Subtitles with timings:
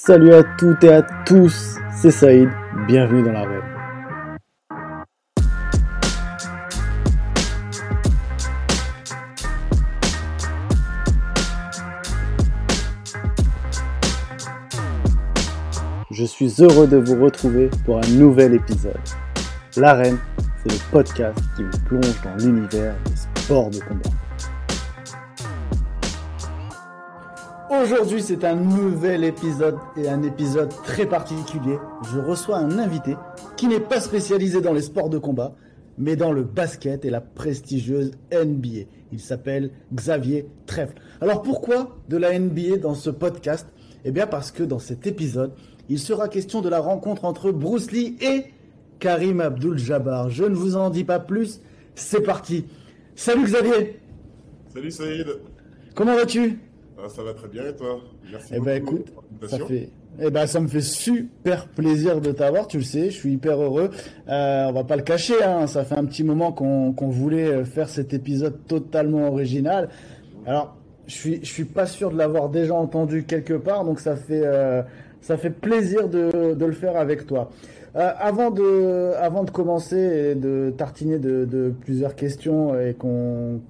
[0.00, 2.48] Salut à toutes et à tous, c'est Saïd,
[2.86, 3.44] bienvenue dans la.
[16.12, 18.94] Je suis heureux de vous retrouver pour un nouvel épisode.
[19.76, 20.18] L'arène,
[20.62, 24.10] c'est le podcast qui vous plonge dans l'univers des sports de combat.
[27.82, 31.78] Aujourd'hui, c'est un nouvel épisode et un épisode très particulier.
[32.12, 33.14] Je reçois un invité
[33.56, 35.54] qui n'est pas spécialisé dans les sports de combat,
[35.96, 38.86] mais dans le basket et la prestigieuse NBA.
[39.12, 40.96] Il s'appelle Xavier Trèfle.
[41.20, 43.68] Alors pourquoi de la NBA dans ce podcast?
[44.04, 45.52] Eh bien parce que dans cet épisode,
[45.88, 48.46] il sera question de la rencontre entre Bruce Lee et
[48.98, 50.30] Karim Abdul-Jabbar.
[50.30, 51.60] Je ne vous en dis pas plus,
[51.94, 52.64] c'est parti.
[53.14, 54.00] Salut Xavier
[54.72, 55.26] Salut Saïd
[55.94, 56.58] Comment vas-tu?
[56.98, 58.00] Ah, Ça va très bien et toi?
[58.30, 59.12] Merci eh ben, écoute,
[59.46, 59.90] ça fait...
[60.20, 63.62] Eh ben, ça me fait super plaisir de t'avoir, tu le sais, je suis hyper
[63.62, 63.90] heureux.
[64.28, 67.88] Euh, on va pas le cacher, hein, ça fait un petit moment qu'on voulait faire
[67.88, 69.88] cet épisode totalement original.
[70.44, 70.76] Alors,
[71.08, 74.42] je suis, je suis pas sûr de l'avoir déjà entendu quelque part, donc ça fait,
[74.44, 74.82] euh,
[75.20, 77.50] ça fait plaisir de, de, le faire avec toi.
[77.96, 83.60] Euh, avant, de, avant de commencer et de tartiner de, de plusieurs questions et qu'on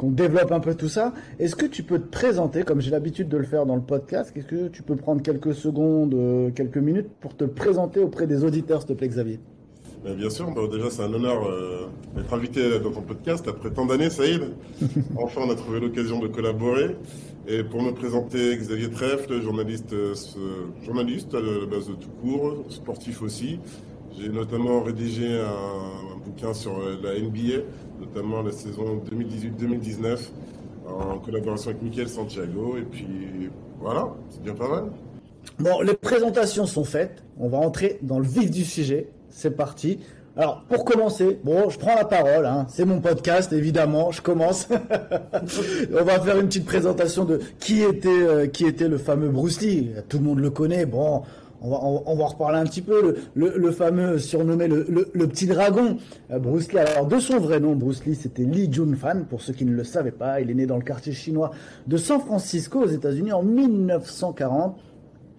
[0.00, 3.28] qu'on développe un peu tout ça, est-ce que tu peux te présenter, comme j'ai l'habitude
[3.28, 6.78] de le faire dans le podcast, est-ce que tu peux prendre quelques secondes, euh, quelques
[6.78, 9.40] minutes pour te présenter auprès des auditeurs, s'il te plaît, Xavier?
[10.02, 13.84] Bien sûr, bah, déjà c'est un honneur euh, d'être invité dans ton podcast après tant
[13.84, 14.40] d'années, Saïd.
[15.16, 16.96] enfin, on a trouvé l'occasion de collaborer.
[17.46, 20.14] Et pour me présenter, Xavier Trèfle, journaliste, euh,
[20.82, 23.60] journaliste à la base de tout court, sportif aussi.
[24.18, 27.64] J'ai notamment rédigé un, bouquin sur euh, la NBA,
[28.00, 30.18] notamment la saison 2018-2019,
[30.86, 32.76] en collaboration avec Michael Santiago.
[32.78, 34.84] Et puis voilà, c'est bien pas mal.
[35.58, 37.22] Bon, les présentations sont faites.
[37.38, 39.08] On va entrer dans le vif du sujet.
[39.30, 39.98] C'est parti.
[40.36, 42.66] Alors, pour commencer, bon, je prends la parole, hein.
[42.68, 44.68] c'est mon podcast, évidemment, je commence.
[45.92, 49.60] On va faire une petite présentation de qui était, euh, qui était le fameux Bruce
[49.60, 49.90] Lee.
[50.08, 51.22] Tout le monde le connaît, bon,
[51.62, 55.98] on va, reparler un petit peu, le, fameux surnommé le, petit dragon,
[56.30, 56.78] euh, Bruce Lee.
[56.78, 59.84] Alors, de son vrai nom, Bruce Lee, c'était Lee Jun-fan, pour ceux qui ne le
[59.84, 60.40] savaient pas.
[60.40, 61.50] Il est né dans le quartier chinois
[61.86, 64.78] de San Francisco, aux États-Unis, en 1940.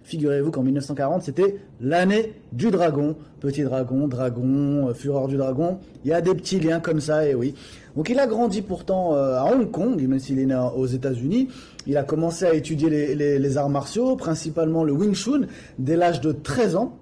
[0.04, 3.16] Figurez-vous qu'en 1940, c'était l'année du dragon.
[3.40, 5.78] Petit dragon, dragon, euh, fureur du dragon.
[6.04, 7.54] Il y a des petits liens comme ça, et oui.
[7.96, 11.48] Donc il a grandi pourtant euh, à Hong Kong, même s'il est né aux États-Unis.
[11.86, 15.42] Il a commencé à étudier les, arts martiaux, principalement le Wing Chun,
[15.78, 16.98] dès l'âge de 13 ans.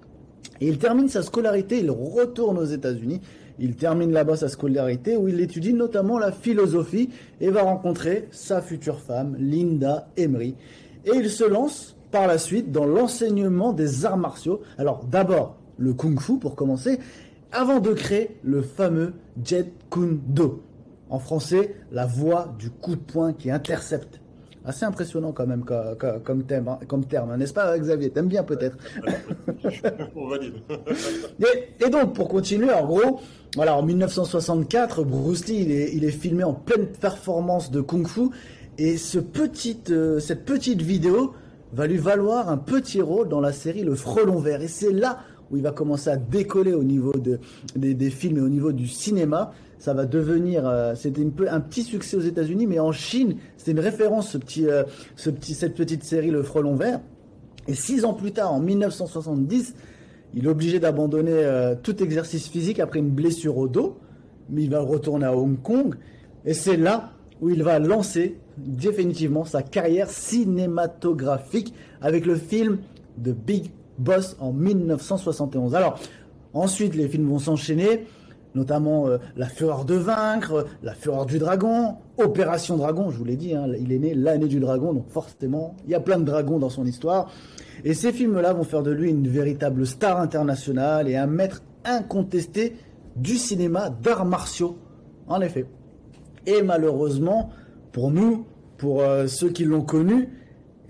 [0.59, 3.21] Et il termine sa scolarité, il retourne aux États-Unis.
[3.59, 7.09] Il termine là-bas sa scolarité où il étudie notamment la philosophie
[7.39, 10.55] et va rencontrer sa future femme, Linda Emery.
[11.05, 14.61] Et il se lance par la suite dans l'enseignement des arts martiaux.
[14.77, 16.99] Alors d'abord le kung fu pour commencer,
[17.51, 19.13] avant de créer le fameux
[19.43, 20.61] Jet Kune Do.
[21.11, 24.19] En français, la voix du coup de poing qui intercepte.
[24.63, 25.65] Assez impressionnant quand même
[26.23, 28.11] comme, thème, hein, comme terme, n'est-ce pas Xavier?
[28.11, 28.77] T'aimes bien peut-être
[30.15, 30.53] On valide.
[31.39, 33.19] et, et, donc pour continuer, en gros,
[33.55, 38.29] voilà, en 1964, Bruce Lee il est, il est filmé en pleine performance de kung-fu
[38.77, 39.19] et ce
[39.89, 41.33] euh, cette petite vidéo
[41.73, 44.61] va lui valoir un petit rôle dans la série Le Frelon Vert.
[44.61, 45.19] Et c'est là
[45.51, 47.39] où il va commencer à décoller au niveau de,
[47.75, 49.51] des, films et au niveau du cinéma.
[49.77, 53.79] Ça va devenir, euh, c'était un petit succès aux États-Unis, mais en Chine, c'était une
[53.79, 54.83] référence, ce petit, euh,
[55.15, 57.01] ce petit, cette petite série Le Frelon Vert.
[57.67, 59.75] Et six ans plus tard, en 1970,
[60.33, 63.97] il est obligé d'abandonner euh, tout exercice physique après une blessure au dos,
[64.49, 65.95] mais il va retourner à Hong Kong.
[66.45, 72.77] Et c'est là où il va lancer définitivement sa carrière cinématographique avec le film
[73.21, 75.75] The Big Boss en 1971.
[75.75, 75.99] Alors,
[76.53, 78.05] ensuite, les films vont s'enchaîner,
[78.55, 83.35] notamment euh, La Fureur de Vaincre, La Fureur du Dragon, Opération Dragon, je vous l'ai
[83.35, 86.25] dit, hein, il est né l'année du dragon, donc forcément, il y a plein de
[86.25, 87.31] dragons dans son histoire.
[87.83, 92.75] Et ces films-là vont faire de lui une véritable star internationale et un maître incontesté
[93.15, 94.77] du cinéma d'arts martiaux,
[95.27, 95.65] en effet.
[96.45, 97.49] Et malheureusement,
[97.91, 98.45] pour nous,
[98.77, 100.29] pour euh, ceux qui l'ont connu,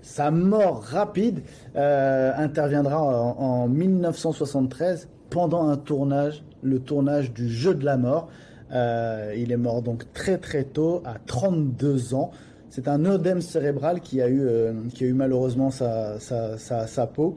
[0.02, 1.40] sa mort rapide
[1.76, 8.28] euh, interviendra en, 1973 pendant un tournage, le tournage du Jeu de la mort.
[8.72, 12.30] Euh, il est mort donc très très tôt, à 32 ans.
[12.68, 14.46] C'est un œdème cérébral qui a eu,
[14.94, 17.36] qui a eu malheureusement sa, sa, sa peau.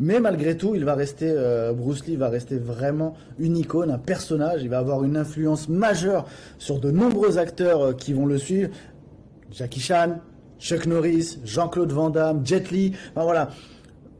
[0.00, 3.98] Mais malgré tout, il va rester, euh, Bruce Lee va rester vraiment une icône, un
[3.98, 4.62] personnage.
[4.62, 6.26] Il va avoir une influence majeure
[6.58, 8.70] sur de nombreux acteurs euh, qui vont le suivre.
[9.50, 10.20] Jackie Chan,
[10.58, 12.92] Chuck Norris, Jean-Claude Van Damme, Jet Li.
[13.14, 13.50] Enfin voilà.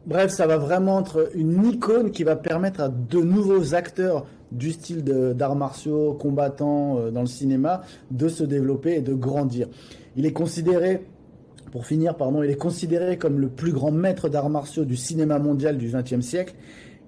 [0.07, 4.73] Bref, ça va vraiment être une icône qui va permettre à de nouveaux acteurs du
[4.73, 9.69] style d'arts martiaux, combattants euh, dans le cinéma, de se développer et de grandir.
[10.17, 11.05] Il est considéré,
[11.73, 15.39] pour finir, pardon, il est considéré comme le plus grand maître d'arts martiaux du cinéma
[15.39, 16.55] mondial du XXe siècle.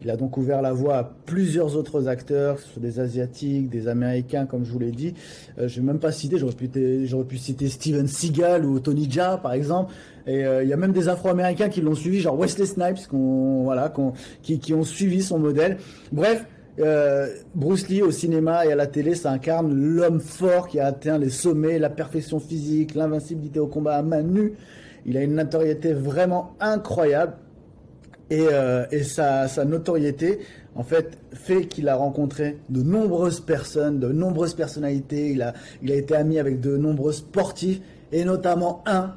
[0.03, 4.65] Il a donc ouvert la voie à plusieurs autres acteurs, des Asiatiques, des Américains, comme
[4.65, 5.15] je vous l'ai dit.
[5.59, 9.37] Euh, je vais même pas citer, j'aurais pu, pu, citer Steven Seagal ou Tony Jaa,
[9.37, 9.93] par exemple.
[10.27, 13.93] Et euh, il y a même des Afro-Américains qui l'ont suivi, genre Wesley Snipes, voilà,
[14.43, 15.77] qui, qui, ont suivi son modèle.
[16.13, 16.47] Bref,
[16.79, 20.87] euh, Bruce Lee au cinéma et à la télé, ça incarne l'homme fort qui a
[20.87, 24.55] atteint les sommets, la perfection physique, l'invincibilité au combat à main nue.
[25.05, 27.35] Il a une notoriété vraiment incroyable.
[28.31, 30.39] Et, euh, sa, notoriété,
[30.75, 35.31] en fait, fait qu'il a rencontré de nombreuses personnes, de nombreuses personnalités.
[35.31, 37.81] Il a, il a été ami avec de nombreux sportifs,
[38.13, 39.15] et notamment un,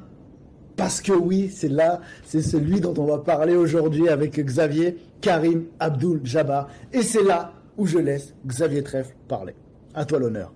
[0.76, 5.66] parce que oui, c'est là, c'est celui dont on va parler aujourd'hui avec Xavier Karim
[5.78, 6.68] Abdul Jabbar.
[6.92, 9.54] Et c'est là où je laisse Xavier Trèfle parler.
[9.94, 10.52] À toi l'honneur.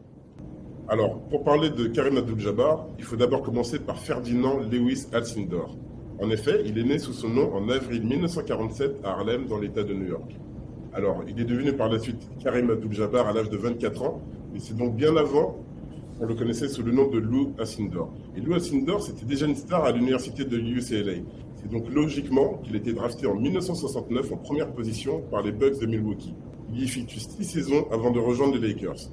[0.89, 5.77] Alors, pour parler de Karim Abdul Jabbar, il faut d'abord commencer par Ferdinand Lewis Alcindor.
[6.21, 9.85] En effet, il est né sous son nom en avril 1947 à Harlem, dans l'État
[9.85, 10.37] de New York.
[10.93, 14.21] Alors, il est devenu par la suite Karim Abdul-Jabbar à l'âge de 24 ans,
[14.53, 15.57] mais c'est donc bien avant
[16.19, 18.13] qu'on le connaissait sous le nom de Lou Asindor.
[18.37, 21.23] Et Lou Asindor, c'était déjà une star à l'université de UCLA.
[21.55, 25.87] C'est donc logiquement qu'il était drafté en 1969 en première position par les Bucks de
[25.87, 26.35] Milwaukee.
[26.73, 29.09] Il y effectue six saisons avant de rejoindre les Lakers.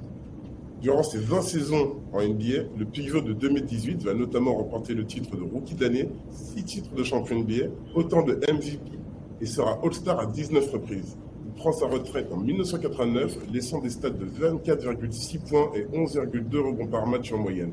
[0.82, 5.34] Durant ses 20 saisons en NBA, le pivot de 2018 va notamment remporter le titre
[5.34, 8.96] de rookie d'année, 6 titres de champion NBA, autant de MVP
[9.40, 11.16] et sera All-Star à 19 reprises.
[11.46, 16.86] Il prend sa retraite en 1989, laissant des stats de 24,6 points et 11,2 rebonds
[16.86, 17.72] par match en moyenne.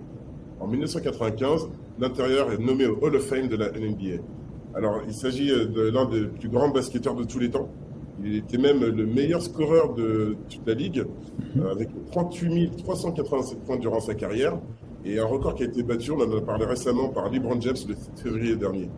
[0.61, 1.69] En 1995,
[1.99, 4.21] l'intérieur est nommé au Hall of Fame de la NBA.
[4.75, 7.69] Alors, il s'agit de l'un des plus grands basketteurs de tous les temps,
[8.23, 11.05] il était même le meilleur scoreur de toute la ligue,
[11.55, 11.65] mhm.
[11.67, 14.57] avec 38 387 points durant sa carrière.
[15.05, 17.75] Et un record qui a été battu, on en a parlé récemment par LeBron James
[17.87, 18.89] le 6 février dernier.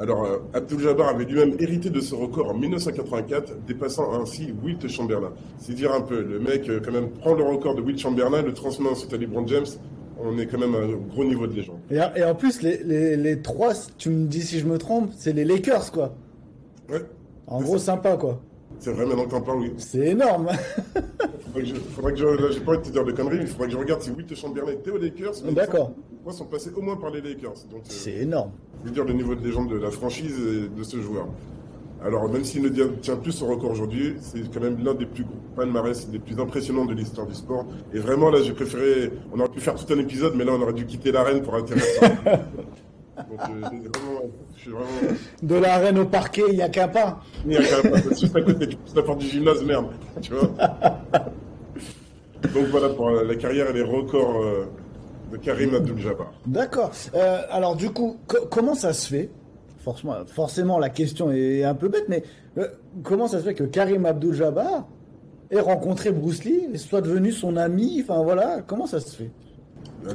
[0.00, 4.88] Alors, euh, Abdul Jabbar avait lui-même hérité de ce record en 1984, dépassant ainsi Wilt
[4.88, 5.32] Chamberlain.
[5.58, 8.42] C'est dire un peu, le mec, euh, quand même, prend le record de Wilt Chamberlain,
[8.42, 9.66] le transmet ensuite à LeBron James.
[10.18, 11.78] On est quand même à un gros niveau de légende.
[11.90, 15.32] Et, en plus, les, les, les, trois, tu me dis si je me trompe, c'est
[15.32, 16.16] les Lakers, quoi.
[16.90, 17.02] Ouais.
[17.46, 18.40] En gros, sympa, quoi.
[18.78, 19.72] C'est vrai, maintenant que t'en parles, oui.
[19.76, 20.48] C'est énorme.
[21.52, 23.36] faudrait que je, faudrait que je, là, j'ai pas envie de te dire de conneries,
[23.38, 25.34] mais il faudrait que je regarde si Wilt Chamberlain était aux Lakers.
[25.52, 25.92] D'accord.
[26.24, 27.54] Moi, sont passés au moins par les Lakers.
[27.70, 28.52] Donc, euh, c'est énorme.
[28.82, 31.28] Je veux dire le niveau de légende de la franchise et de ce joueur.
[32.04, 35.22] Alors, même s'il ne tient plus son record aujourd'hui, c'est quand même l'un des plus
[35.22, 37.64] gros palmarès, des plus impressionnants de l'histoire du sport.
[37.94, 39.12] Et vraiment, là, j'ai préféré.
[39.32, 41.54] On aurait pu faire tout un épisode, mais là, on aurait dû quitter l'arène pour
[41.54, 42.00] intéresser.
[43.16, 43.68] Donc, euh,
[44.56, 44.88] je suis vraiment...
[45.42, 47.20] De l'arène au parquet, il n'y a qu'un pas.
[47.44, 47.98] Il n'y a qu'un pas.
[47.98, 48.68] Juste à côté,
[49.04, 49.86] porte du gymnase, merde.
[50.20, 50.50] Tu vois
[52.54, 54.66] Donc voilà pour la carrière et les records euh,
[55.30, 56.32] de Karim Abdul-Jabbar.
[56.46, 56.90] D'accord.
[57.14, 58.16] Euh, alors du coup,
[58.50, 59.30] comment ça se fait?
[59.80, 62.22] Forcément, forcément, la question est un peu bête, mais
[63.02, 64.86] comment ça se fait que Karim Abdul-Jabbar
[65.50, 68.00] ait rencontré Bruce Lee et soit devenu son ami?
[68.02, 69.30] Enfin voilà, comment ça se fait?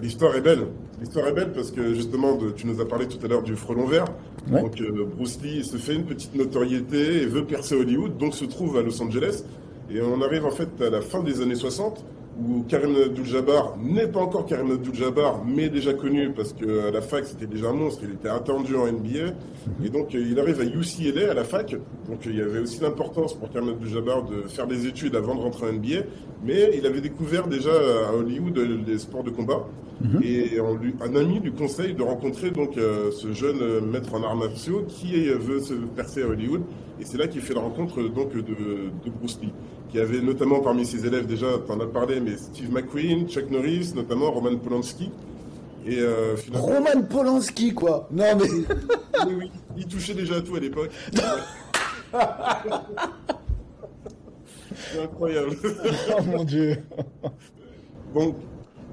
[0.02, 0.68] L'histoire est belle.
[1.00, 3.86] L'histoire est belle parce que justement, tu nous as parlé tout à l'heure du frelon
[3.86, 4.06] vert.
[4.48, 8.46] Donc euh, Bruce Lee se fait une petite notoriété et veut percer Hollywood, donc se
[8.46, 9.44] trouve à Los Angeles.
[9.90, 12.04] Et on arrive en fait à la fin des années 60
[12.40, 17.26] où Karim Abdul-Jabbar n'est pas encore Karim Abdul-Jabbar, mais déjà connu parce qu'à la fac
[17.26, 19.34] c'était déjà un monstre, il était attendu en NBA.
[19.84, 21.76] Et donc euh, il arrive à UCLA à la fac.
[22.08, 25.42] Donc il y avait aussi l'importance pour Karim Abdul-Jabbar de faire des études avant de
[25.42, 26.06] rentrer en NBA.
[26.44, 29.66] Mais il avait découvert déjà à Hollywood les sports de combat.
[30.02, 30.22] Mhm.
[30.24, 30.60] Et
[31.02, 34.86] un ami lui conseille de rencontrer donc euh, ce jeune euh, maître en arts martiaux
[34.88, 36.62] qui veut se percer à Hollywood.
[37.00, 39.52] Et c'est là qu'il fait la rencontre donc de, de Bruce Lee
[39.90, 43.50] qui avait notamment parmi ses élèves, déjà, tu en as parlé, mais Steve McQueen, Chuck
[43.50, 45.12] Norris, notamment Roman Polanski.
[45.86, 48.50] Et euh, Roman Polanski, quoi Non, mais.
[49.26, 50.92] oui, oui, il touchait déjà à tout à l'époque.
[54.92, 55.56] C'est incroyable.
[56.18, 56.78] oh mon dieu.
[58.14, 58.36] Donc,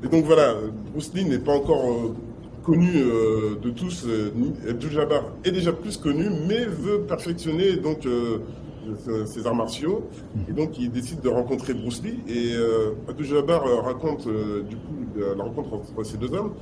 [0.05, 0.55] et donc voilà,
[0.93, 2.15] Bruce Lee n'est pas encore euh,
[2.63, 4.07] connu euh, de tous.
[4.69, 8.07] Abdul Jabbar est déjà plus connu, mais veut perfectionner donc
[9.27, 10.09] ses arts martiaux.
[10.49, 12.21] Et donc, il décide de rencontrer Bruce Lee.
[12.29, 16.53] Et euh, Abdul Jabbar euh, raconte euh, du coup la rencontre entre ces deux hommes.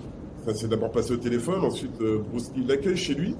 [0.45, 1.65] Ça s'est d'abord passé au téléphone.
[1.65, 1.99] Ensuite,
[2.31, 3.35] Bruce Lee l'accueille chez lui.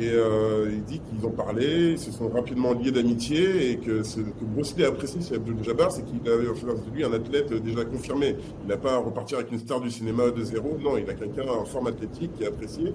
[0.00, 4.04] Et euh, il dit qu'ils ont parlé, ils se sont rapidement liés d'amitié et que
[4.04, 6.94] ce que Bruce Lee a apprécié chez Abdul Jabbar, c'est qu'il avait en face de
[6.94, 8.36] lui un athlète déjà confirmé.
[8.62, 11.14] Il n'a pas à repartir avec une star du cinéma de zéro, non, il a
[11.14, 12.92] quelqu'un en forme athlétique qui est apprécié.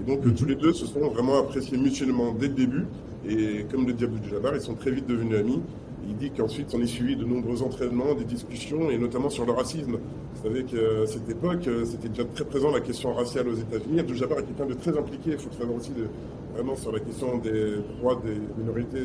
[0.00, 2.86] Et donc tous les deux se sont vraiment appréciés mutuellement dès le début.
[3.28, 5.62] Et comme le dit Abdul Jabbar, ils sont très vite devenus amis.
[6.08, 9.52] Il dit qu'ensuite on est suivi de nombreux entraînements, des discussions, et notamment sur le
[9.52, 9.98] racisme.
[10.34, 14.00] Vous savez qu'à cette époque, c'était déjà très présent la question raciale aux États-Unis.
[14.00, 16.06] Abdul Jabbar est quelqu'un de très impliqué, il faut savoir aussi de,
[16.54, 19.04] vraiment sur la question des droits des minorités,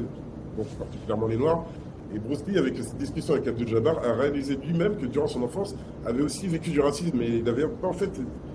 [0.58, 1.66] donc particulièrement les Noirs.
[2.14, 5.42] Et Bruce Lee, avec cette discussion avec Abdul Jabbar, a réalisé lui-même que durant son
[5.42, 5.76] enfance,
[6.06, 7.22] avait aussi vécu du racisme.
[7.22, 8.10] Et il n'avait pas, en fait,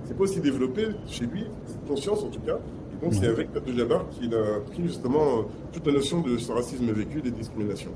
[0.04, 2.59] c'est pas aussi développé chez lui, cette conscience en tout cas.
[2.92, 6.52] Et donc, c'est avec Abdul Jabbar qu'il a pris justement toute la notion de ce
[6.52, 7.92] racisme vécu, des discriminations.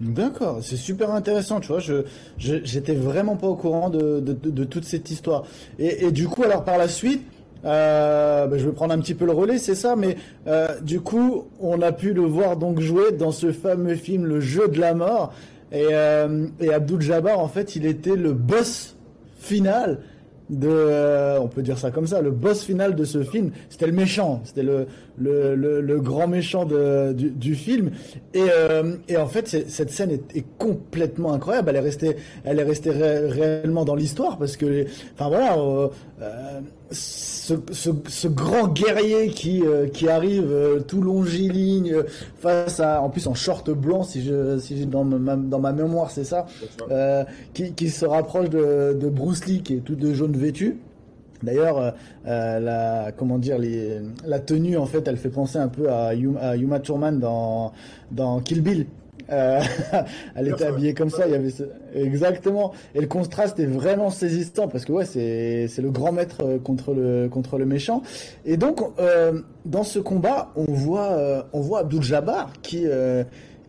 [0.00, 1.78] D'accord, c'est super intéressant, tu vois.
[1.78, 2.02] Je,
[2.36, 5.44] j'étais vraiment pas au courant de, de, toute cette histoire.
[5.78, 7.22] Et, du coup, alors par la suite,
[7.64, 11.00] euh, ben, je vais prendre un petit peu le relais, c'est ça, mais euh, du
[11.00, 14.80] coup, on a pu le voir donc jouer dans ce fameux film, Le Jeu de
[14.80, 15.32] la Mort.
[15.72, 18.96] Et, euh, et Abdul Jabbar, en fait, il était le boss
[19.38, 20.00] final
[20.50, 23.86] de, euh, on peut dire ça comme ça, le boss final de ce film, c'était
[23.86, 24.86] le méchant, c'était le,
[25.16, 27.90] le, le, grand méchant de, du, du, film.
[28.34, 31.70] Et, euh, et en fait, cette scène est, est, complètement incroyable.
[31.70, 35.88] Elle est restée, elle est restée réellement dans l'histoire parce que, enfin voilà, euh,
[36.20, 36.60] euh
[36.90, 42.02] ce, ce, ce, grand guerrier qui, euh, qui arrive euh, tout longiligne
[42.38, 45.72] face à, en plus en short blanc, si je, si j'ai dans ma, dans ma
[45.72, 46.46] mémoire c'est ça,
[46.90, 50.78] euh, qui, qui, se rapproche de, de, Bruce Lee qui est tout de jaune vêtu.
[51.42, 56.12] D'ailleurs, la comment dire, les, la tenue en fait, elle fait penser un peu à,
[56.40, 57.72] à Yuma Thurman dans
[58.10, 58.86] dans Kill Bill.
[59.32, 59.60] Euh,
[60.34, 61.26] elle était habillée comme ça.
[61.26, 61.52] Il y avait
[61.94, 62.72] exactement.
[62.94, 66.58] Et le contraste est vraiment saisissant parce que ouais, c'est c'est le grand maître euh,
[66.58, 68.02] contre le contre le méchant.
[68.44, 72.86] Et donc euh, dans ce combat, on voit euh, on voit Abdul Jabbar qui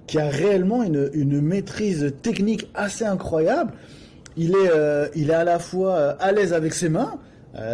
[0.07, 3.73] qui a réellement une une maîtrise technique assez incroyable.
[4.37, 7.13] Il est il est à la fois à l'aise avec ses mains.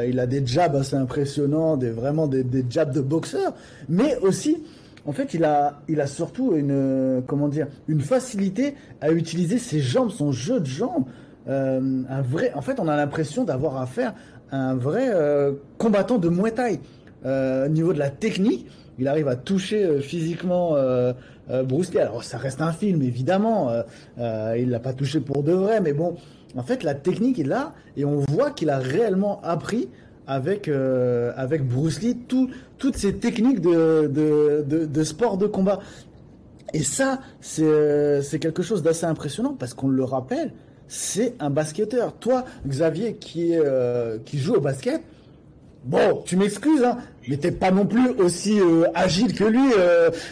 [0.08, 3.54] il a des jabs assez impressionnants, des vraiment des, des jabs de boxeur,
[3.90, 4.64] mais aussi
[5.06, 9.80] en fait, il a, il a surtout une, comment dire, une facilité à utiliser ses
[9.80, 11.06] jambes, son jeu de jambes.
[11.48, 14.14] Euh, un vrai, en fait, on a l'impression d'avoir affaire
[14.52, 16.80] à un vrai euh, combattant de Muay.
[17.26, 18.68] Euh, au niveau de la technique,
[19.00, 20.76] il arrive à toucher physiquement
[21.66, 22.00] Bruce Lee.
[22.00, 23.72] Alors, ça reste un film, évidemment.
[24.18, 26.18] il l'a pas touché pour de vrai, mais bon,
[26.56, 29.90] en fait, la technique est là et on voit qu'il a réellement appris
[30.28, 32.50] avec, euh, avec Bruce Lee tout,
[32.82, 35.80] toutes ces techniques de, de, de, sport de combat.
[36.74, 40.52] Et ça, c'est quelque chose d'assez impressionnant parce qu'on le rappelle,
[40.88, 42.14] c'est un basketteur.
[42.14, 45.04] Toi, Xavier, qui, euh, qui joue au basket,
[45.86, 46.98] bon, tu m'excuses, hein,
[47.28, 49.70] mais t'es pas non plus aussi euh, agile que lui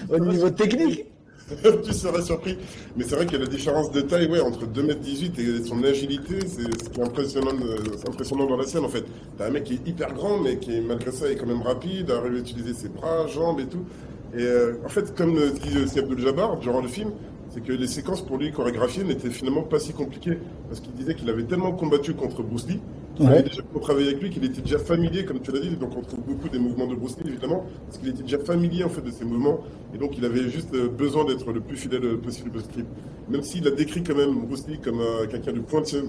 [0.10, 1.06] au niveau technique.
[1.84, 2.58] tu serais surpris.
[2.96, 5.84] Mais c'est vrai qu'il y a la différence de taille ouais, entre 2m18 et son
[5.84, 9.06] agilité, c'est ce qui est impressionnant, dans la scène en fait.
[9.38, 12.12] T'as un mec qui est hyper grand, mais qui malgré ça est quand même rapide,
[12.12, 13.86] arrive à utiliser ses bras, jambes et tout.
[14.34, 17.12] Et euh, en fait, comme dit aussi Abdul Jabbar durant le film,
[17.52, 20.38] c'est que les séquences pour lui chorégraphiées n'étaient finalement pas si compliquées.
[20.68, 22.80] Parce qu'il disait qu'il avait tellement combattu contre Bruce Lee,
[23.20, 25.76] qu'il avait déjà travaillé avec lui, qu'il était déjà familier, comme tu l'as dit.
[25.76, 28.84] Donc on trouve beaucoup des mouvements de Bruce Lee, évidemment, parce qu'il était déjà familier
[28.84, 29.60] en fait de ces mouvements.
[29.94, 32.88] Et donc il avait juste euh, besoin d'être le plus fidèle possible au script.
[33.30, 36.06] Même s'il a décrit quand même Bruce Lee comme euh, quelqu'un de pointilleux,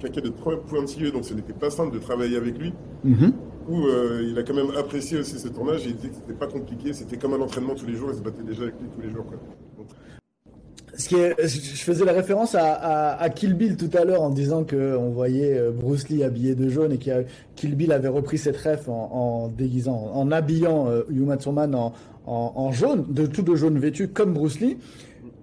[0.00, 2.72] quelqu'un de trop pointilleux, donc ce n'était pas simple de travailler avec lui.
[3.04, 3.30] Mm
[3.68, 5.86] il a quand même apprécié aussi ce tournage.
[5.86, 8.10] Et il disait que c'était pas compliqué, c'était comme un entraînement tous les jours.
[8.12, 9.26] Il se battait déjà avec lui tous les jours.
[9.26, 9.38] Quoi
[10.98, 15.58] je faisais la référence à, Kill Bill tout à l'heure en disant que on voyait
[15.58, 17.24] euh, Bruce Lee habillé de jaune et que
[17.54, 21.74] Kill Bill avait repris cette ref en, déguisant, en habillant euh, Uma Thurman
[22.26, 24.78] en, jaune, de tout de jaune vêtu comme Bruce Lee.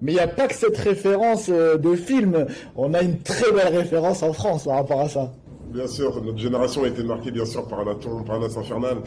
[0.01, 2.45] Mais il n'y a pas que cette référence euh, de film.
[2.75, 5.31] On a une très belle référence en France par rapport à ça.
[5.71, 8.97] Bien sûr, notre génération a été marquée bien sûr par la tombe, par Nas Infernal.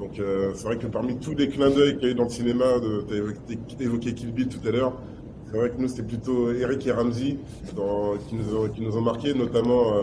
[0.00, 2.24] Donc euh, c'est vrai que parmi tous les clins d'œil qu'il y a eu dans
[2.24, 2.64] le cinéma,
[3.08, 4.94] tu as évoqué Kill Bill tout à l'heure,
[5.50, 7.36] c'est vrai que nous, c'est plutôt Eric et Ramsey
[8.28, 10.02] qui, nous ont, qui marqué, notamment euh,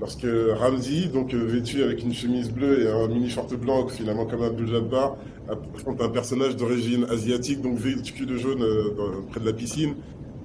[0.00, 0.26] lorsque
[0.58, 4.42] Ramsey, donc euh, vêtu avec une chemise bleue et un mini short blanc, finalement comme
[4.42, 5.16] Abdul Jabbar,
[5.48, 9.94] affronte un personnage d'origine asiatique, donc vêtu de jaune euh, près de la piscine.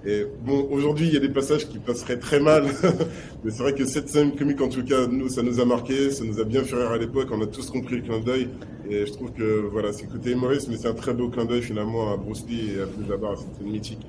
[0.06, 2.66] Et bon, aujourd'hui, il y a des passages qui passeraient très mal,
[3.44, 6.12] mais c'est vrai que cette scène comique, en tout cas, nous, ça nous a marqué,
[6.12, 8.50] ça nous a bien fait rire à l'époque, on a tous compris le clin d'œil,
[8.88, 11.64] et je trouve que voilà, c'est côté humoriste, mais c'est un très beau clin d'œil
[11.64, 14.06] finalement à Bruce Lee et à Abdul Jabbar, une mythique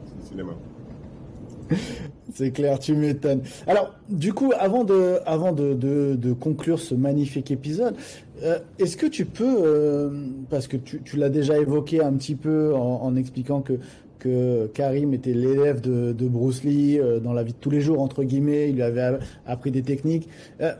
[2.35, 3.43] C'est clair, tu m'étonnes.
[3.67, 7.95] Alors, du coup, avant de, avant de, de, conclure ce magnifique épisode,
[8.43, 10.11] euh, est-ce que tu peux, euh,
[10.51, 13.75] parce que tu, tu l'as déjà évoqué un petit peu en, expliquant que,
[14.19, 17.81] que Karim était l'élève de, de, Bruce Lee euh, dans la vie de tous les
[17.81, 20.29] jours, entre guillemets, il lui avait appris des techniques,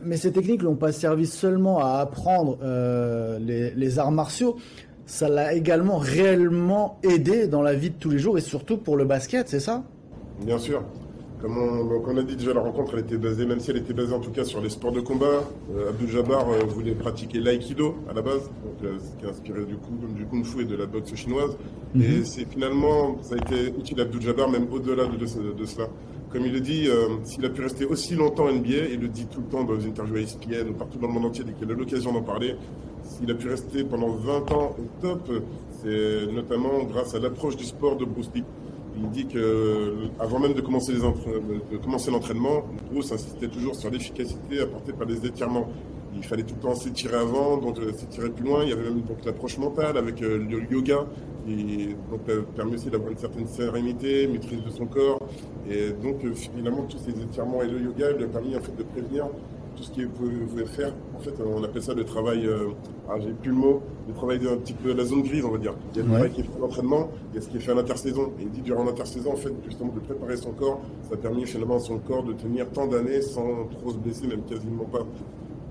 [0.03, 2.57] mais ces techniques n'ont pas servi seulement à apprendre
[3.39, 4.57] les arts martiaux,
[5.09, 8.95] ça l'a également réellement aidé dans la vie de tous les jours et surtout pour
[8.95, 9.83] le basket, c'est ça?
[10.45, 10.83] Bien sûr.
[11.41, 14.13] Comme on, a dit déjà, la rencontre, elle était basée, même si elle était basée
[14.13, 15.43] en tout cas sur les sports de combat.
[15.75, 19.29] Euh, Abdul Jabbar euh, voulait pratiquer l'aïkido à la base, donc, euh, ce qui est
[19.29, 21.57] inspiré du, coup, du kung fu et de la boxe chinoise.
[21.95, 22.01] Mhm.
[22.03, 25.25] Et c'est finalement, ça a été utile à Abdul Jabbar, même au-delà de,
[25.65, 25.87] cela.
[26.31, 26.87] Comme il le dit,
[27.23, 29.87] s'il a pu rester aussi longtemps NBA, il le dit tout le temps dans les
[29.87, 32.53] interviews à ESPN ou partout dans le monde entier dès qu'il a l'occasion d'en parler,
[33.09, 35.29] s'il a pu rester pendant 20 ans au top,
[35.81, 38.43] c'est notamment grâce à l'approche du sport de Bruce Lee
[39.01, 40.93] il dit que avant même de commencer
[42.11, 45.69] l'entraînement, Bruce insistait toujours sur l'efficacité apportée par les étirements.
[46.15, 48.63] Il fallait tout le temps s'étirer avant, donc euh, s'étirer plus loin.
[48.63, 51.05] Il y avait même l'approche mentale avec euh, le yoga,
[51.45, 55.19] qui donc, euh, permet aussi d'avoir une certaine sérénité, maîtrise de son corps.
[55.69, 58.83] Et donc finalement, tous ces étirements et le yoga lui ont permis en fait, de
[58.83, 59.27] prévenir
[59.79, 60.93] tout ce qu'il pouvait faire.
[61.15, 62.71] En fait, on appelle ça le travail, euh,
[63.09, 65.51] ah, j'ai plus le mot, le travail d'un petit peu de la zone grise, on
[65.51, 65.73] va dire.
[65.93, 67.57] Il y a le travail qui est fait en entraînement, il y a ce qui
[67.57, 68.33] est fait en intersaison.
[68.39, 71.45] Et il dit durant l'intersaison, en fait, justement, de préparer son corps, ça a permis
[71.45, 75.05] finalement à son corps de tenir tant d'années sans trop se blesser, même quasiment pas.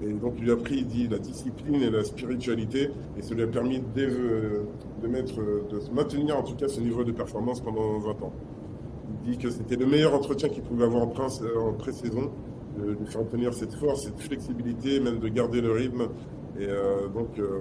[0.03, 3.35] Et donc, il lui a pris, il dit, la discipline et la spiritualité, et ça
[3.35, 4.63] lui a permis de,
[5.03, 5.35] de, mettre,
[5.71, 8.33] de se maintenir en tout cas ce niveau de performance pendant 20 ans.
[9.27, 12.31] Il dit que c'était le meilleur entretien qu'il pouvait avoir en pré-saison,
[12.79, 16.09] de, faire obtenir cette force, cette flexibilité, même de garder le rythme.
[16.59, 17.61] Et euh, donc, euh,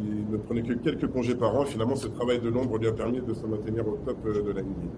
[0.00, 1.64] il ne prenait que quelques congés par an.
[1.64, 4.52] Finalement, ce travail de l'ombre lui a permis de se maintenir au top euh, de
[4.52, 4.88] la NBA.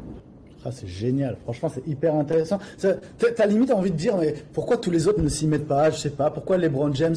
[0.62, 2.58] Ah, c'est génial, franchement, c'est hyper intéressant.
[2.78, 5.88] T'as limite envie de dire, mais pourquoi tous les autres ne s'y mettent pas?
[5.88, 7.16] Je sais pas, pourquoi LeBron James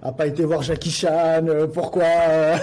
[0.00, 1.44] a pas été voir Jackie Chan?
[1.72, 2.04] Pourquoi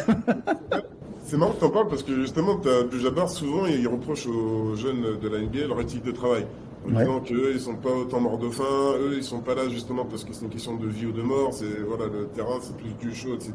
[1.25, 5.19] C'est marrant que t'en parles parce que justement, as, Jabbar, souvent, il reproche aux jeunes
[5.21, 6.45] de la NBA leur éthique de travail
[6.85, 9.69] en disant qu'eux, ils sont pas autant morts de faim, eux, ils sont pas là
[9.69, 12.59] justement parce que c'est une question de vie ou de mort, c'est voilà, le terrain,
[12.61, 13.53] c'est plus du chaud, etc.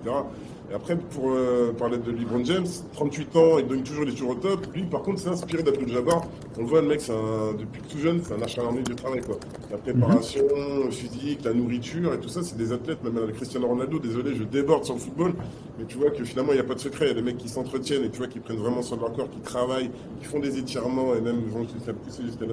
[0.71, 4.31] Et après, pour euh, parler de LeBron James, 38 ans, il donne toujours les jours
[4.31, 4.67] au top.
[4.75, 6.23] Lui, par contre, c'est inspiré d'Abdul Jabbar.
[6.57, 9.37] On le voit, le mec, un, depuis tout jeune, c'est un acharné du travail, quoi.
[9.71, 10.43] La préparation
[10.85, 10.91] mhm.
[10.91, 14.85] physique, la nourriture et tout ça, c'est des athlètes, même Cristiano Ronaldo, désolé, je déborde
[14.85, 15.35] sur le football,
[15.79, 17.07] mais tu vois que finalement, il n'y a pas de secret.
[17.07, 19.03] Il y a des mecs qui s'entretiennent et tu vois, qui prennent vraiment soin de
[19.03, 21.93] leur corps, qui travaillent, qui font des étirements et même vont jusqu'à
[22.25, 22.47] jusqu'à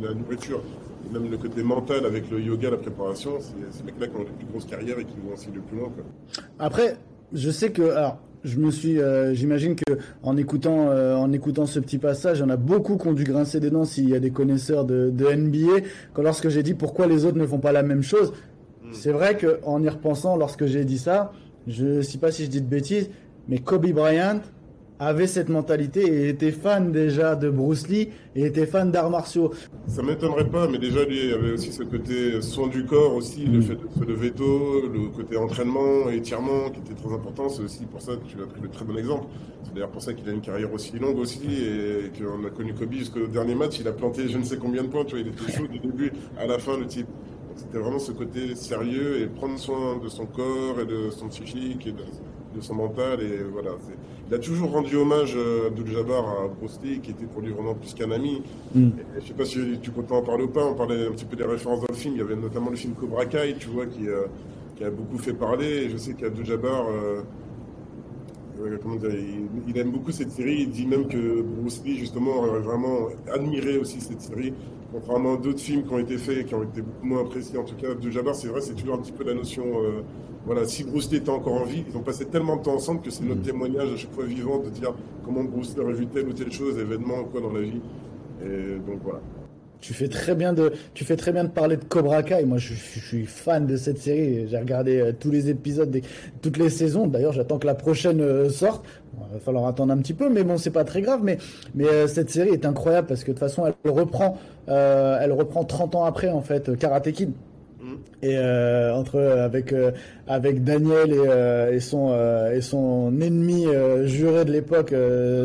[0.00, 0.62] la nourriture
[1.06, 4.20] et même le côté mental avec le yoga, la préparation, c'est ces mecs-là qui ont
[4.20, 5.88] les plus grosses carrières et qui vont aussi le plus loin.
[5.88, 6.04] Quoi.
[6.58, 6.96] Après,
[7.32, 11.66] je sais que, alors, je me suis, euh, j'imagine que en écoutant, euh, en écoutant
[11.66, 14.08] ce petit passage, il y en a beaucoup qui ont dû grincer des dents s'il
[14.08, 15.86] y a des connaisseurs de, de NBA.
[16.14, 18.32] Quand lorsque j'ai dit pourquoi les autres ne font pas la même chose,
[18.82, 18.92] hmm.
[18.92, 21.32] c'est vrai que en y repensant, lorsque j'ai dit ça,
[21.66, 23.10] je sais pas si je dis de bêtises,
[23.48, 24.40] mais Kobe Bryant,
[24.98, 29.52] avait cette mentalité et était fan déjà de Bruce Lee et était fan d'arts martiaux.
[29.86, 33.44] Ça m'étonnerait pas, mais déjà lui il avait aussi ce côté soin du corps aussi,
[33.44, 33.62] le mm.
[33.62, 37.48] fait de faire le veto, le côté entraînement, étirement qui était très important.
[37.48, 39.26] C'est aussi pour ça que tu as pris le très bon exemple.
[39.64, 42.74] C'est d'ailleurs pour ça qu'il a une carrière aussi longue aussi et qu'on a connu
[42.74, 43.78] Kobe jusqu'au dernier match.
[43.80, 45.04] Il a planté je ne sais combien de points.
[45.04, 47.08] Tu vois, il était chaud du début à la fin le type.
[47.56, 51.88] C'était vraiment ce côté sérieux et prendre soin de son corps et de son psychique
[51.88, 52.04] et de,
[52.58, 53.70] de son mental et voilà.
[54.28, 57.50] Il a toujours rendu hommage euh, Abdul Jabbar à Bruce Lee, qui était pour lui
[57.50, 58.42] vraiment plus qu'un ami.
[58.74, 58.90] Mm.
[59.20, 61.36] je sais pas si tu comptes en parler ou pas, on parlait un petit peu
[61.36, 63.86] des références dans le film, il y avait notamment le film Cobra Kai, tu vois,
[63.86, 64.26] qui, euh,
[64.76, 66.86] qui a beaucoup fait parler, et je sais qu'Abdul Jabbar...
[66.88, 67.22] Euh,
[68.82, 69.10] comment dire,
[69.68, 70.62] il, aime beaucoup cette série.
[70.62, 74.52] Il dit même que Bruce Lee, justement, aurait vraiment admiré aussi cette série,
[74.92, 77.58] contrairement à d'autres films qui ont été faits et qui ont été beaucoup moins appréciés.
[77.58, 79.64] En tout cas, Abdul Jabbar, c'est vrai, c'est toujours un petit peu la notion
[80.48, 83.02] voilà, si Bruce Lee était encore en vie, ils ont passé tellement de temps ensemble
[83.02, 83.44] que c'est notre mm.
[83.44, 86.50] témoignage à chaque fois vivant de dire comment Bruce Lee aurait vu telle ou telle
[86.50, 87.82] chose, événement, quoi, dans la vie.
[88.42, 89.20] Et donc voilà.
[89.80, 92.44] Tu fais très bien de, tu fais très bien de parler de Cobra Kai.
[92.44, 94.48] Moi, je, suis fan de cette série.
[94.48, 96.02] J'ai regardé euh, tous les épisodes, des,
[96.42, 97.06] toutes les saisons.
[97.06, 98.84] D'ailleurs, j'attends que la prochaine euh, sorte.
[99.14, 101.20] il va falloir attendre un petit peu, mais bon, c'est pas très grave.
[101.22, 101.38] Mais,
[101.74, 105.64] mais euh, cette série est incroyable parce que de toute façon, elle reprend, elle reprend
[105.64, 107.32] 30 ans après en fait Karate Kid.
[108.20, 109.92] Et euh, entre avec euh,
[110.26, 113.66] avec Daniel et, euh, et son euh, et son ennemi
[114.04, 114.92] juré de l'époque,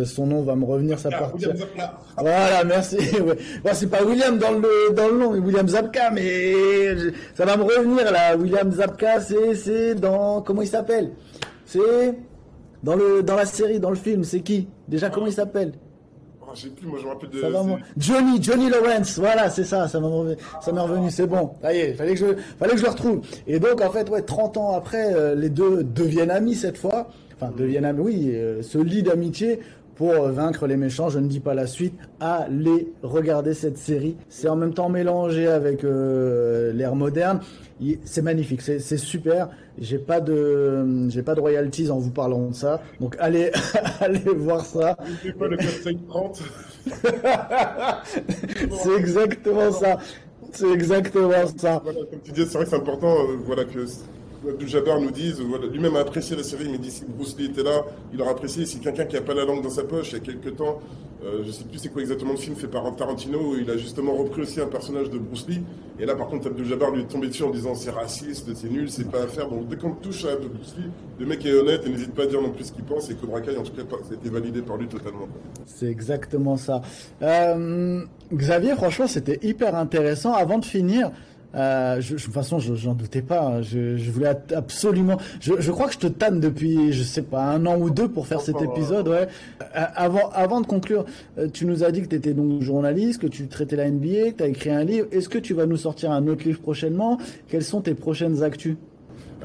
[0.05, 1.33] son nom va me revenir, ça part.
[2.17, 2.97] Voilà, merci.
[3.25, 3.73] ouais.
[3.73, 6.53] c'est pas William dans le dans le nom, mais William Zabka, mais
[7.35, 8.35] ça va me revenir là.
[8.35, 11.11] William Zabka, c'est c'est dans comment il s'appelle?
[11.65, 11.79] C'est
[12.83, 14.67] dans le dans la série, dans le film, c'est qui?
[14.87, 15.73] Déjà comment il s'appelle?
[16.53, 17.41] Oh, j'ai plus, moi je me rappelle de.
[17.41, 17.79] Ça va, moi.
[17.97, 21.51] Johnny, Johnny Lawrence, voilà, c'est ça, ça m'est revenu, ça m'est revenu, c'est bon.
[21.61, 23.21] Ça y est, fallait que je, fallait que je le retrouve.
[23.47, 27.09] Et donc, en fait, ouais, 30 ans après, euh, les deux deviennent amis cette fois.
[27.35, 29.59] Enfin, deviennent amis, oui, euh, se lient d'amitié
[29.95, 31.09] pour euh, vaincre les méchants.
[31.09, 31.93] Je ne dis pas la suite.
[32.19, 34.17] Allez regarder cette série.
[34.29, 37.39] C'est en même temps mélangé avec euh, l'ère moderne.
[38.05, 39.49] C'est magnifique, c'est super.
[39.77, 42.81] J'ai pas de, j'ai pas de royalties en vous parlant de ça.
[43.01, 43.51] Donc allez,
[43.99, 44.95] allez voir ça.
[45.05, 46.43] N'oubliez pas le code 530.
[48.83, 49.97] C'est exactement ça.
[50.53, 51.81] C'est exactement ça.
[51.83, 53.85] Voilà, comme tu dis, c'est vrai que c'est important euh, voilà, que
[54.49, 57.45] Abdul Jabbar nous dise, voilà, lui-même a apprécié la série, me dit si Bruce Lee
[57.45, 58.65] était là, il aurait apprécié.
[58.65, 60.79] Si quelqu'un qui n'a pas la langue dans sa poche, il y a quelques temps,
[61.23, 63.77] euh, je sais plus c'est quoi exactement le film fait par Tarantino, où il a
[63.77, 65.61] justement repris aussi un personnage de Bruce Lee.
[65.99, 68.69] Et là, par contre, Abdul Jabbar lui est tombé dessus en disant c'est raciste, c'est
[68.69, 69.47] nul, c'est pas à faire.
[69.47, 72.25] Donc dès qu'on touche à Bruce Lee, le mec est honnête et n'hésite pas à
[72.25, 73.09] dire non plus ce qu'il pense.
[73.09, 75.27] Et Cobra Kai, en tout cas, a été validé par lui totalement.
[75.65, 76.81] C'est exactement ça.
[77.21, 78.03] Euh,
[78.33, 80.33] Xavier, franchement, c'était hyper intéressant.
[80.33, 81.11] Avant de finir,
[81.55, 83.41] euh, je, je- de toute façon, je- j'en doutais pas.
[83.41, 83.61] hein.
[83.61, 85.17] Je, je voulais absolument.
[85.39, 88.07] Je, je crois que je te tanne depuis, je sais pas, un an ou deux
[88.07, 89.07] pour faire cet Encore, épisode.
[89.07, 89.27] Ouais.
[89.61, 91.05] Euh, avant, avant de conclure,
[91.37, 94.31] euh, tu nous as dit que tu étais donc journaliste, que tu traitais la NBA,
[94.31, 95.07] que tu as écrit un livre.
[95.11, 97.17] Est-ce que tu vas nous sortir un autre livre prochainement?
[97.47, 98.75] Quelles sont tes prochaines actus?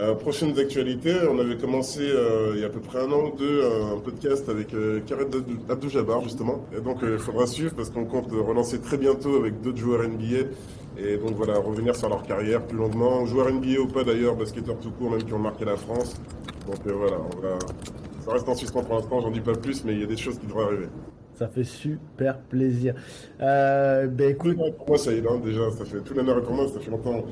[0.01, 3.33] Euh, prochaines actualités, on avait commencé euh, il y a à peu près un an
[3.33, 6.65] ou deux un podcast avec euh, Kared Abdou- Abdou-Jabbar justement.
[6.77, 10.47] Et donc il faudra suivre parce qu'on compte relancer très bientôt avec d'autres joueurs NBA.
[10.99, 13.25] Et donc voilà, revenir sur leur carrière plus longuement.
[13.25, 16.17] Joueurs NBA ou pas d'ailleurs, basketteurs tout court, même qui ont marqué la France.
[16.67, 17.59] Donc euh, voilà, on va...
[18.25, 20.17] ça reste en suspens pour l'instant, j'en dis pas plus, mais il y a des
[20.17, 20.87] choses qui devraient arriver.
[21.35, 22.95] Ça fait super plaisir.
[23.41, 26.53] Euh, ben écoute, Pour moi, ça y est, hein, déjà, ça fait tout l'honneur pour
[26.55, 27.25] moi, ça fait longtemps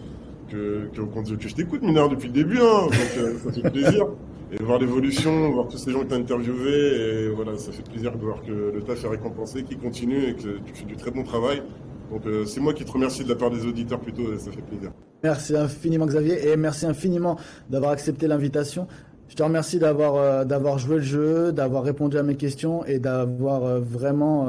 [0.48, 3.68] que, que, qu'on- que je t'écoute, Minard, depuis le début, hein, donc euh, ça fait
[3.68, 4.06] plaisir.
[4.52, 7.82] Et voir l'évolution, voir tous ces gens que tu as interviewés, et voilà, ça fait
[7.82, 10.94] plaisir de voir que le taf est récompensé, qu'il continue et que tu fais du
[10.94, 11.62] très bon travail.
[12.10, 14.62] Donc euh, c'est moi qui te remercie de la part des auditeurs plutôt, ça fait
[14.62, 14.92] plaisir.
[15.22, 17.36] Merci infiniment Xavier et merci infiniment
[17.68, 18.86] d'avoir accepté l'invitation.
[19.28, 22.98] Je te remercie d'avoir euh, d'avoir joué le jeu, d'avoir répondu à mes questions et
[22.98, 24.46] d'avoir euh, vraiment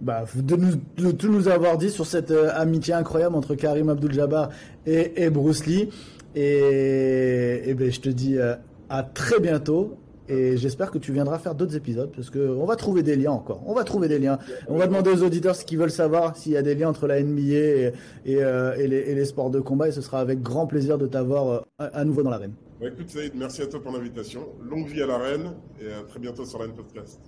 [0.00, 4.50] bah, de, tout nous avoir dit sur cette amitié incroyable entre Karim Abdul-Jabbar
[4.86, 5.90] et, Bruce Lee.
[6.34, 8.38] Et, ben, je te dis
[8.88, 9.98] à très bientôt.
[10.30, 13.32] Et j'espère que tu viendras faire d'autres épisodes parce que on va trouver des liens
[13.32, 13.62] encore.
[13.66, 14.38] On va trouver des liens.
[14.68, 17.08] On va demander aux auditeurs ce qu'ils veulent savoir, s'il y a des liens entre
[17.08, 17.92] la NBA et,
[18.24, 19.88] et, euh, et les, et les sports de combat.
[19.88, 22.52] Et ce sera avec grand plaisir de t'avoir euh, à, à nouveau dans l'arène.
[22.80, 24.46] Bah, écoute Saïd, merci à toi pour l'invitation.
[24.62, 27.20] Longue vie à la reine, et à très bientôt sur la Podcast.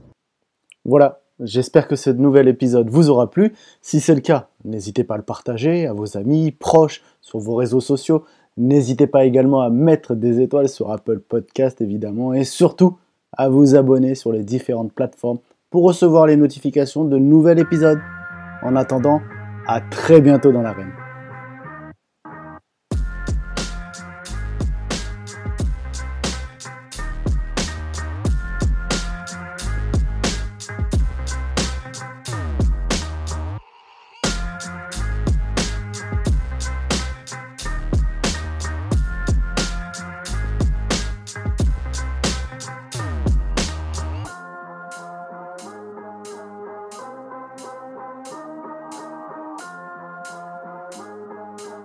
[0.85, 3.53] Voilà, j'espère que ce nouvel épisode vous aura plu.
[3.81, 7.55] Si c'est le cas, n'hésitez pas à le partager à vos amis, proches, sur vos
[7.55, 8.25] réseaux sociaux.
[8.57, 12.99] N'hésitez pas également à mettre des étoiles sur Apple Podcast évidemment et surtout
[13.33, 15.39] à vous abonner sur les différentes plateformes
[15.71, 18.01] pour recevoir les notifications de nouveaux épisodes.
[18.63, 19.21] En attendant,
[19.67, 21.02] à très bientôt dans l'arène.